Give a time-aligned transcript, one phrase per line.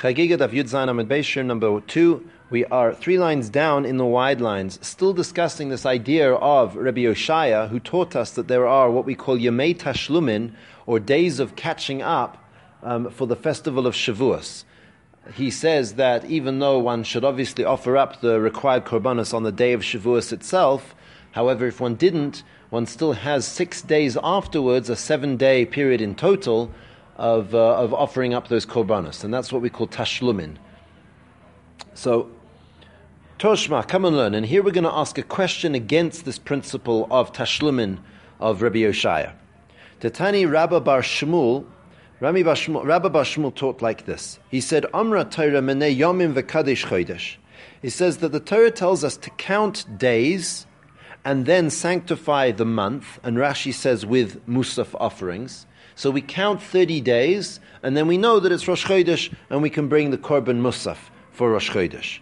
[0.00, 2.26] Chagiga Daf Yud Zayin Amid Beishir number two.
[2.48, 7.02] We are three lines down in the wide lines, still discussing this idea of Rabbi
[7.02, 10.52] Yoshaya, who taught us that there are what we call Yemei Tashlumin,
[10.86, 12.42] or days of catching up
[12.82, 14.64] um, for the festival of Shavuos.
[15.34, 19.52] He says that even though one should obviously offer up the required korbanos on the
[19.52, 20.94] day of Shavuos itself,
[21.32, 26.14] however, if one didn't, one still has six days afterwards, a seven day period in
[26.14, 26.70] total,
[27.20, 29.22] of, uh, of offering up those korbanos.
[29.22, 30.56] And that's what we call tashlumin.
[31.92, 32.30] So,
[33.38, 34.34] Toshma, come and learn.
[34.34, 37.98] And here we're going to ask a question against this principle of tashlumin
[38.40, 39.34] of Rabbi Yoshaya.
[40.00, 41.66] Tatani Rabba Bar Shmuel,
[42.20, 44.38] Rabbi Bar Shmuel, Bar Shmuel taught like this.
[44.50, 47.36] He said, Amra Torah mene yomim v'kadesh chodesh.
[47.82, 50.66] He says that the Torah tells us to count days
[51.24, 55.66] and then sanctify the month, and Rashi says with musaf offerings.
[55.94, 59.70] So we count 30 days, and then we know that it's Rosh Chodesh, and we
[59.70, 60.96] can bring the Korban Musaf
[61.32, 62.20] for Rosh Chodesh.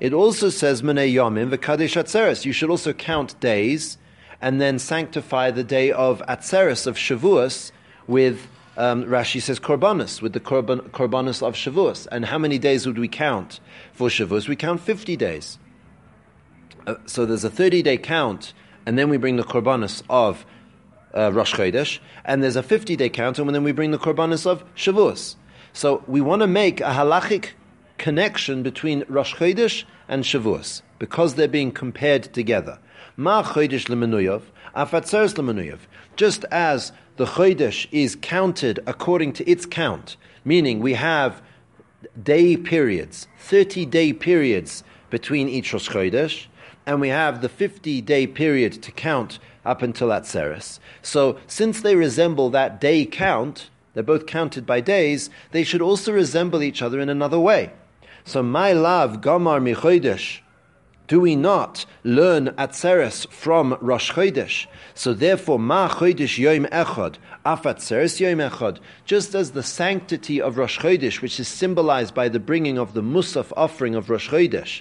[0.00, 2.44] It also says Menei Yomim v'Kadesh Atzeres.
[2.44, 3.98] You should also count days
[4.40, 7.72] and then sanctify the day of Atzeres of Shavuos
[8.06, 12.06] with um, Rashi says Korbanus, with the korban, korbanos of Shavuos.
[12.12, 13.58] And how many days would we count
[13.92, 14.48] for Shavuos?
[14.48, 15.58] We count fifty days.
[16.88, 18.54] Uh, so there's a thirty-day count,
[18.86, 20.46] and then we bring the korbanos of
[21.14, 24.64] uh, Rosh Chodesh, and there's a fifty-day count, and then we bring the korbanos of
[24.74, 25.36] Shavuos.
[25.74, 27.50] So we want to make a halachic
[27.98, 32.78] connection between Rosh Chodesh and Shavuos because they're being compared together.
[33.18, 35.80] Ma Chodesh lemenuyov, afatzeres lemenuyov.
[36.16, 41.42] Just as the Chodesh is counted according to its count, meaning we have
[42.22, 46.46] day periods, 30 day periods between each Rosh Chodesh,
[46.88, 50.78] and we have the 50 day period to count up until Atzeres.
[51.02, 56.12] So, since they resemble that day count, they're both counted by days, they should also
[56.12, 57.72] resemble each other in another way.
[58.24, 60.40] So, my love, Gomar Michodesh,
[61.08, 64.66] do we not learn Atzeres from Rosh Chodesh?
[64.94, 70.56] So therefore, Ma Chodesh Yom Echad, Af Atzeres Yom Echad, just as the sanctity of
[70.56, 74.80] Rosh Chodesh, which is symbolized by the bringing of the Musaf offering of Rosh Chodesh,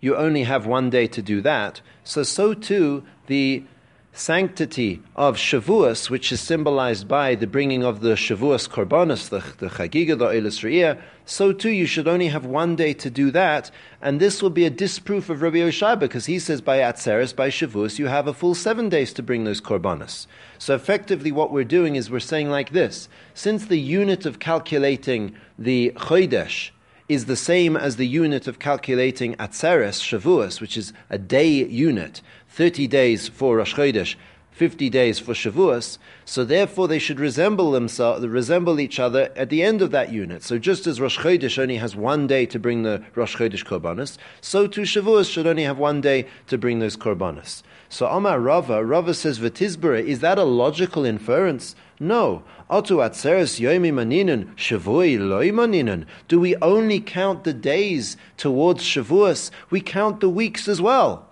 [0.00, 1.80] you only have one day to do that.
[2.04, 3.64] So, so too, the
[4.12, 9.72] sanctity of Shavuos, which is symbolized by the bringing of the Shavuos Korbanos, the, the
[9.72, 13.70] Chagiga, the Eilis so too you should only have one day to do that,
[14.02, 17.50] and this will be a disproof of Rabbi Yoshai, because he says by Atzeres, by
[17.50, 20.26] Shavuos, you have a full seven days to bring those Korbanos.
[20.58, 25.36] So effectively what we're doing is we're saying like this, since the unit of calculating
[25.56, 26.70] the Chodesh
[27.10, 32.22] is the same as the unit of calculating Atzeres, Shavuos, which is a day unit,
[32.50, 34.14] 30 days for Rosh Chodesh,
[34.52, 39.62] 50 days for Shavuos, so therefore they should resemble themselves, resemble each other at the
[39.62, 40.42] end of that unit.
[40.42, 44.18] So just as Rosh Chodesh only has one day to bring the Rosh Chodesh Korbanos,
[44.40, 47.62] so too Shavuos should only have one day to bring those Korbanos.
[47.88, 51.74] So Amar Rava, Rava says, V'tizbere, is that a logical inference?
[51.98, 52.44] No.
[52.70, 56.06] Otu atzeres yoimi maninen, shavui loi maninen.
[56.28, 59.50] Do we only count the days towards Shavuos?
[59.70, 61.29] We count the weeks as well.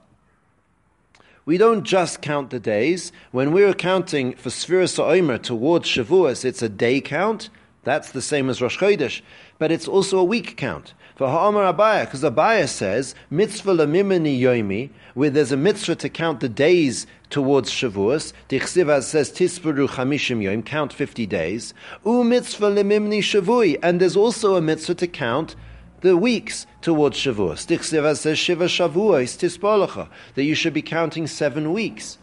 [1.48, 3.10] We don't just count the days.
[3.30, 7.48] When we're counting for Sfiras Omer towards Shavuos, it's a day count.
[7.84, 9.22] That's the same as Rosh Chodesh.
[9.58, 10.92] But it's also a week count.
[11.16, 16.40] For Ha'amar Abaye, because Abaye says, mitzvah lamimini yoimi, where there's a mitzvah to count
[16.40, 18.34] the days towards Shavuos.
[18.50, 21.72] Dichsiva says, tisperu chamishim yoim, count 50 days.
[22.04, 25.56] U mitzvah lemimni shavui, and there's also a mitzvah to count
[26.00, 27.66] the weeks towards Shavuos.
[27.66, 32.18] Dichsiva says Shiva Shavuos tispolacha, that you should be counting seven weeks.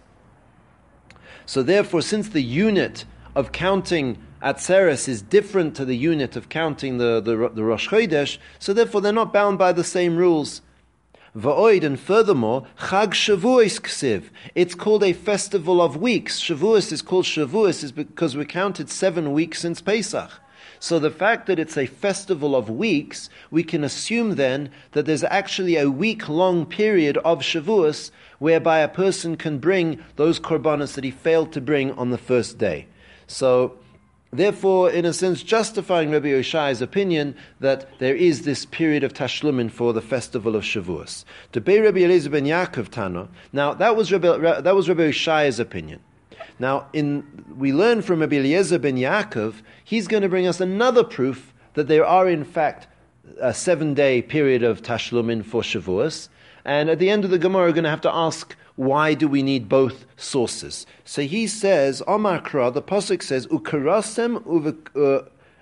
[1.45, 3.05] So therefore, since the unit
[3.35, 8.37] of counting Atzeres is different to the unit of counting the, the, the Rosh Chodesh,
[8.59, 10.61] so therefore they're not bound by the same rules.
[11.35, 14.29] Va'oid, and furthermore, Chag Shavuos Ksiv.
[14.55, 16.39] It's called a festival of weeks.
[16.39, 20.31] Shavuos is called Shavuos is because we counted seven weeks since Pesach.
[20.85, 25.23] So the fact that it's a festival of weeks, we can assume then that there's
[25.23, 31.03] actually a week long period of Shavuos whereby a person can bring those korbanos that
[31.03, 32.85] he failed to bring on the first day.
[33.26, 33.79] So,
[34.32, 39.72] therefore, in a sense, justifying Rabbi Yoshai's opinion that there is this period of Tashlumin
[39.72, 41.26] for the festival of Shavuos.
[41.53, 45.59] To be Rabbi Eliezer ben Yaakov Tano, now that was Rabbi, that was Rabbi Yoshai's
[45.59, 46.02] opinion.
[46.59, 51.53] Now, in, we learn from Rabbi ben Yaakov, he's going to bring us another proof
[51.73, 52.87] that there are, in fact,
[53.41, 56.29] a seven day period of Tashlumin for Shavuos.
[56.63, 59.28] And at the end of the Gemara, we're going to have to ask, why do
[59.28, 60.85] we need both sources?
[61.03, 64.43] So he says, Omar Kra, the Pasuk says, Ukarasem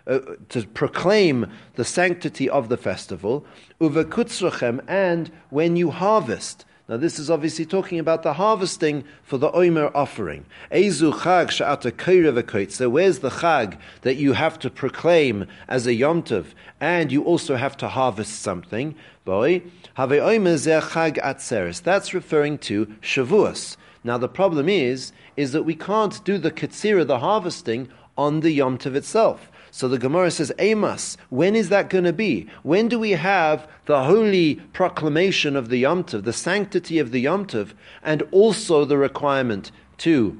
[0.05, 0.19] uh,
[0.49, 3.45] to proclaim the sanctity of the festival,
[3.79, 6.65] uvekutzrochem, and when you harvest.
[6.89, 10.45] Now, this is obviously talking about the harvesting for the Omer offering.
[10.69, 16.47] Ezu chag sha'ata So, where's the chag that you have to proclaim as a yomtiv,
[16.81, 18.95] and you also have to harvest something?
[19.23, 19.61] Boy,
[19.93, 21.81] have Omer zeh chag atzeres.
[21.81, 23.77] That's referring to Shavuos.
[24.03, 27.87] Now, the problem is, is that we can't do the ketzira, the harvesting,
[28.17, 29.49] on the yomtiv itself.
[29.75, 32.47] So the Gemara says, Amos, when is that going to be?
[32.61, 37.21] When do we have the holy proclamation of the Yom Tov, the sanctity of the
[37.21, 37.71] Yom Tov,
[38.03, 40.39] and also the requirement to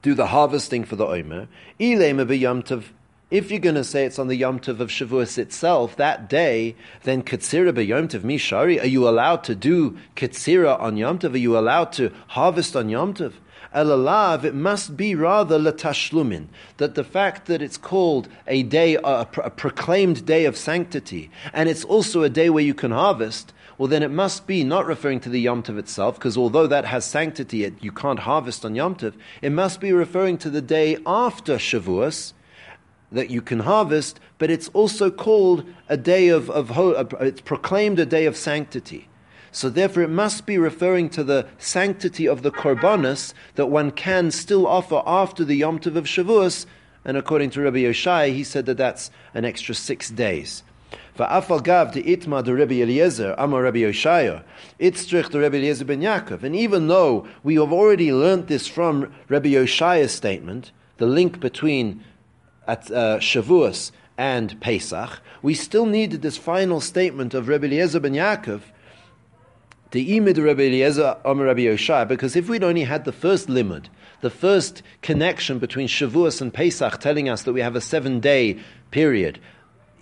[0.00, 1.48] do the harvesting for the Omer?
[1.78, 6.76] If you're going to say it's on the Yom Tov of Shavuos itself, that day,
[7.02, 11.34] then Ketzira be Yom Tov Mishari, are you allowed to do Ketzira on Yom Tov?
[11.34, 13.34] Are you allowed to harvest on Yom Tov?
[13.74, 19.00] Elalav, it must be rather latashlumin, that the fact that it's called a day, a,
[19.02, 23.88] a proclaimed day of sanctity, and it's also a day where you can harvest, well,
[23.88, 27.04] then it must be not referring to the Yom Tov itself, because although that has
[27.04, 29.14] sanctity, it, you can't harvest on Yom Tov.
[29.42, 32.34] It must be referring to the day after Shavuos
[33.10, 38.06] that you can harvest, but it's also called a day of, of it's proclaimed a
[38.06, 39.08] day of sanctity.
[39.54, 44.32] So therefore, it must be referring to the sanctity of the korbanos that one can
[44.32, 46.66] still offer after the Yom Tov of Shavuos.
[47.04, 50.64] And according to Rabbi Yoshai, he said that that's an extra six days.
[51.16, 54.42] Va'afal gav de itma de Rabbi Eliezer, Amar Rabbi Yoshaya,
[54.80, 56.42] itztrich de Rabbi Eliezer ben Yaakov.
[56.42, 62.02] And even though we have already learnt this from Rabbi Yoshaya's statement, the link between
[62.66, 68.14] at uh, Shavuos and Pesach, we still needed this final statement of Rabbi Eliezer ben
[68.14, 68.62] Yaakov
[69.94, 73.84] the imid Rabbi Eliezer Omer Rabbi Yoshai, because if we'd only had the first limud,
[74.22, 78.58] the first connection between Shavuos and Pesach telling us that we have a seven day
[78.90, 79.38] period,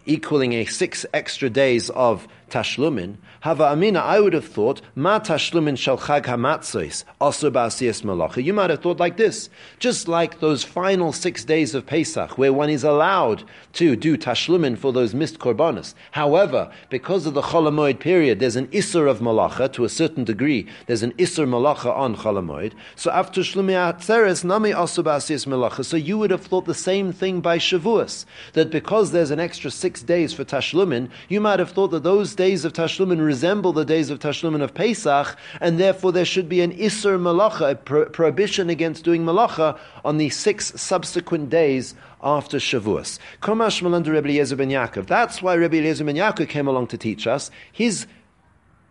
[0.06, 5.76] equaling a six extra days of tashlumin, Hava Amina, I would have thought, Ma tashlumin
[5.76, 8.44] shel chag hamatzos, also ba'asiyas malacha.
[8.44, 9.48] You might have thought like this,
[9.80, 14.78] just like those final six days of Pesach, where one is allowed to do tashlumin
[14.78, 15.94] for those missed korbanos.
[16.12, 20.68] However, because of the cholamoid period, there's an isser of malacha to a certain degree.
[20.86, 22.74] There's an isser malacha on cholamoid.
[22.94, 25.84] So after shlumi atzeres, nami also ba'asiyas malacha.
[25.84, 29.70] So you would have thought the same thing by Shavuos, that because there's an extra
[29.70, 33.84] six days for tashlumin, you might have thought that those days of tashlumin resemble the
[33.84, 38.06] days of Tashlumin of Pesach, and therefore there should be an Isser Malacha, a pro-
[38.06, 43.18] prohibition against doing Malacha on the six subsequent days after Shavuos.
[43.42, 45.06] Komash under Rebbe Eliezer ben Yaakov.
[45.06, 47.50] That's why Rebbe Eliezer ben Yaakov came along to teach us.
[47.72, 48.06] His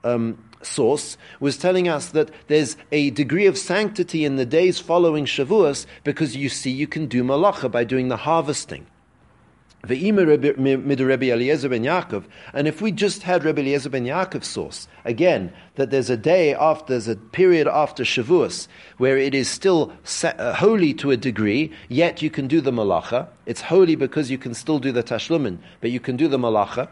[0.04, 5.26] um, source was telling us that there's a degree of sanctity in the days following
[5.26, 8.86] Shavuos because you see you can do malacha by doing the harvesting.
[9.84, 10.02] And
[12.68, 16.94] if we just had Rebbe Eliezer ben Yaakov's source, again, that there's a day after,
[16.94, 18.68] there's a period after Shavuos
[18.98, 19.92] where it is still
[20.24, 23.28] uh, holy to a degree, yet you can do the malacha.
[23.46, 26.88] It's holy because you can still do the tashlumin, but you can do the malacha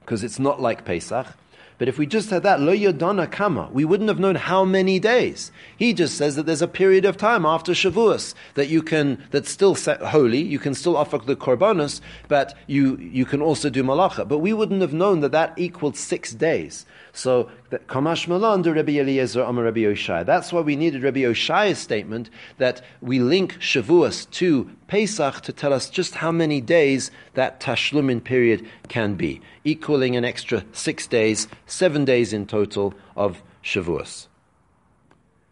[0.00, 1.26] because it's not like Pesach.
[1.76, 4.98] But if we just had that, lo yodana kama, we wouldn't have known how many
[5.00, 5.50] days.
[5.76, 9.50] He just says that there's a period of time after Shavuos that you can, that's
[9.50, 14.26] still holy, you can still offer the korbanos, but you, you can also do malacha.
[14.28, 16.86] But we wouldn't have known that that equaled six days.
[17.12, 20.24] So, Kamash Malan Rabbi Eliezer Amar Rabbi Yoshai.
[20.24, 25.72] That's why we needed Rabbi Yoshai's statement that we link Shavuos to Pesach to tell
[25.72, 31.48] us just how many days that Tashlumin period can be, equaling an extra six days,
[31.66, 34.26] seven days in total of Shavuos.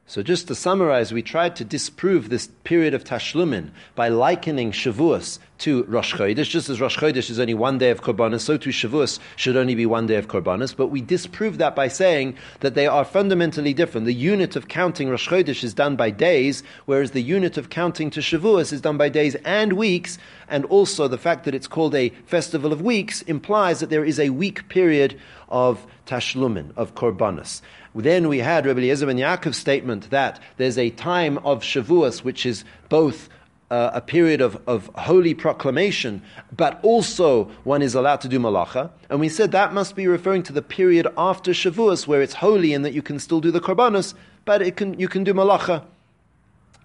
[0.07, 5.39] So just to summarize, we tried to disprove this period of Tashlumin by likening Shavuos
[5.63, 6.49] to Rosh Chodesh.
[6.49, 9.77] Just as Rosh Chodesh is only one day of Korbanos, so too Shavuos should only
[9.77, 10.77] be one day of Korbanos.
[10.77, 14.07] But we disprove that by saying that they are fundamentally different.
[14.07, 18.11] The unit of counting Rosh Chodesh is done by days, whereas the unit of counting
[18.11, 20.19] to Shavuos is done by days and weeks.
[20.49, 24.19] And also the fact that it's called a festival of weeks implies that there is
[24.19, 27.63] a week period of Tashlumin, of Korbanos.
[27.95, 32.47] Then we had Rabbi Eliezer ben Yaakov's statement that there's a time of Shavuos which
[32.47, 33.29] is both
[33.73, 36.23] uh, a period of, of holy proclamation,
[36.55, 38.91] but also one is allowed to do malacha.
[39.09, 42.75] And we said that must be referring to the period after Shavuos where it's holy
[42.75, 44.13] and that you can still do the korbanos,
[44.45, 45.83] but it can, you can do malacha.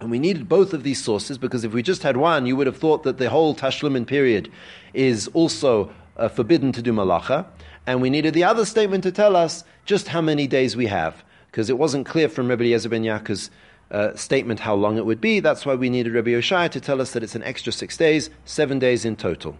[0.00, 2.66] And we needed both of these sources because if we just had one, you would
[2.66, 4.50] have thought that the whole Tashlumin period
[4.94, 7.44] is also uh, forbidden to do malacha
[7.86, 11.24] and we needed the other statement to tell us just how many days we have,
[11.50, 13.50] because it wasn't clear from Rabbi Eliezer ben Yaakov's
[13.90, 15.40] uh, statement how long it would be.
[15.40, 18.30] That's why we needed Rabbi Yoshai to tell us that it's an extra six days,
[18.44, 19.56] seven days in total.